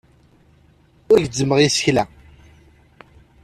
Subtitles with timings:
[1.11, 2.03] Ur gezzmeɣ isekla.